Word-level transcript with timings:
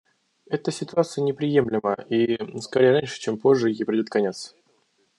Эта 0.49 0.71
ситуация 0.71 1.21
неприемлема 1.23 1.93
и, 2.09 2.35
скорее 2.59 2.93
раньше, 2.93 3.19
чем 3.19 3.37
позже, 3.37 3.69
ей 3.69 3.85
придет 3.85 4.09
конец. 4.09 4.55